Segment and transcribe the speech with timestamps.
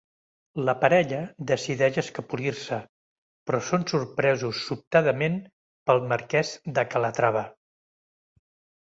[0.67, 1.17] La parella
[1.49, 2.79] decideix escapolir-se,
[3.49, 5.37] però són sorpresos sobtadament
[5.91, 7.45] pel Marquès de Calatrava.